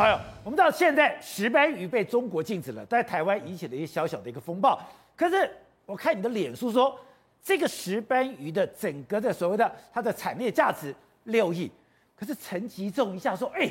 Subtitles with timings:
[0.00, 4.80] 好哟，我们到现在石斑鱼被中国禁止了，在台湾引起了一些小小的一个风暴。
[5.14, 5.50] 可是
[5.84, 6.98] 我看你的脸书说，
[7.42, 10.94] 这个石斑鱼的整个的所谓的它的产业价值
[11.24, 11.70] 六亿，
[12.16, 13.70] 可是陈吉仲一下说，哎，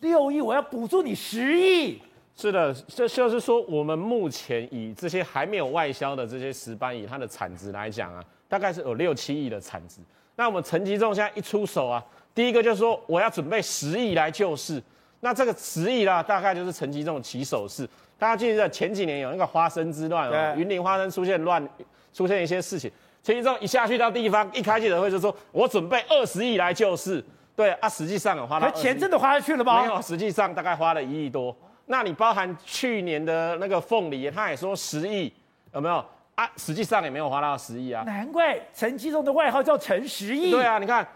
[0.00, 1.98] 六亿我要补助你十亿。
[2.36, 10.02] 是的，这就是说，我们目前以这些还没有外销的这些石斑鱼，它的产值来讲啊，大概是有六七亿的产值。
[10.36, 12.04] 那我们陈吉仲现在一出手啊，
[12.34, 14.82] 第一个就是说我要准备十亿来救市。
[15.24, 17.88] 那这个十亿啦，大概就是陈吉仲起手式。
[18.18, 21.66] 大家记得前几年有那个花生之乱啊，云林花生出现乱，
[22.12, 22.92] 出现一些事情，
[23.22, 27.24] 陈吉仲一下去到地方，一开记者会就说，我准备二十亿来救市。
[27.56, 29.80] 对啊，实际上有花了，钱真的花下去了吗？
[29.80, 31.56] 没有，实际上大概花了一亿多。
[31.86, 35.32] 那你包含去年的那个凤梨，他也说十亿，
[35.72, 36.04] 有没有
[36.34, 36.46] 啊？
[36.58, 38.02] 实际上也没有花到十亿啊。
[38.02, 40.50] 难怪陈吉仲的外号叫陈十亿。
[40.50, 41.06] 对啊，你看，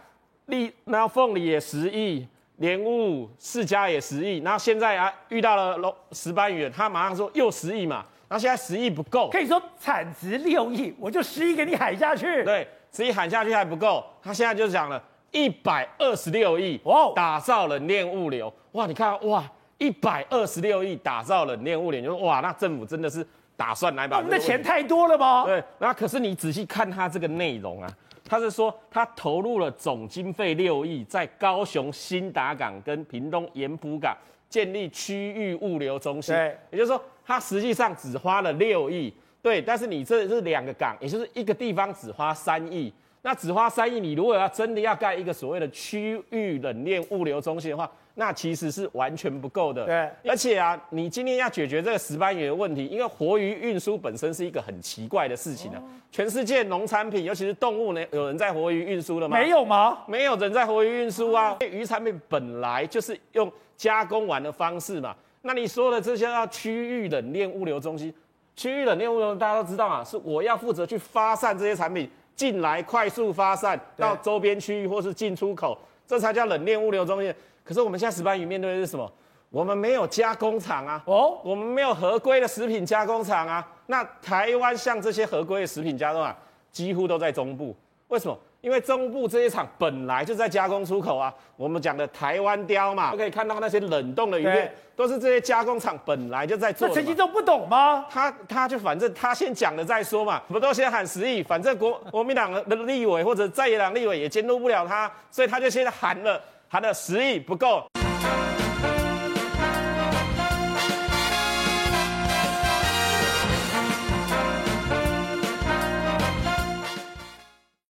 [0.47, 2.27] 利那凤梨也十亿，
[2.59, 8.05] 莲雾世家也十亿，然后现在啊遇到了龙石斑鱼，他马上说又十亿嘛。
[8.29, 12.45] 然后现在十亿不够，可以说产值六亿，我就十亿给你喊下去。
[12.45, 15.03] 对，十亿喊下去还不够，他现在就讲了
[15.33, 18.53] 一百二十六亿哦，打造冷链物流。
[18.73, 19.43] 哇，你看哇。
[19.79, 23.25] 一百二十六亿打造冷链物流，就说哇，那政府真的是
[23.57, 24.17] 打算来把。
[24.17, 25.45] 我们的钱太多了吗？
[25.47, 27.89] 对，那可是你仔细看它这个内容啊，
[28.29, 34.17] 他是说他投入了总经费六亿，在高雄新达港跟屏东盐埔港
[34.49, 36.35] 建立区域物流中心。
[36.71, 39.13] 也就是说，他实际上只花了六亿。
[39.41, 42.93] 对，但是你这是两个港，也就是一个地方只花三亿。
[43.23, 49.85] 那只花三亿，你如果要真的要盖一个所谓的区域冷链物流中心的话，那其实是完全不够的。
[49.85, 55.83] 对，而且啊，你今天要解决这个石斑鱼的问题，因为活鱼运输本身是一个很奇怪的事情啊。
[56.11, 59.39] 全世界农产品，尤其是动物呢，有人在活鱼运输的吗？
[59.39, 59.99] 没有吗？
[60.07, 61.57] 没有人在活鱼运输啊。
[61.61, 65.15] 鱼产品本来就是用加工完的方式嘛。
[65.43, 68.13] 那你说的这些要区域冷链物流中心，
[68.57, 75.77] 区域冷链物流大家都知道啊，是我要负责去发散这些产品进来，快速发散到周边区域或是进出口，
[76.07, 77.35] 这才叫冷链物流中心。
[77.65, 79.13] 可是我们现在石斑鱼面对的是什么？
[79.51, 83.67] 我们没有加工厂啊，哦，我们没有合规的食品加工厂啊。
[83.87, 86.37] 那台湾像这些合规的食品加工厂，
[86.71, 87.75] 几乎都在中部。
[88.07, 88.39] 为什么？
[88.61, 91.33] 因为中部这些厂本来就在加工出口啊。
[91.57, 96.89] 我们讲的台湾雕嘛，都可以看到那些冷冻的鱼片，都是这些加工厂本来就在做。
[96.89, 98.07] 那陈吉仲不懂吗？
[98.11, 100.43] 他他就反正他先讲了再说嘛。
[100.49, 106.41] 我们都先喊十亿，反正国 国民党的立委或者在野党立委也监督不了他，所以他就先喊了。
[106.71, 107.83] 喊了十亿不够。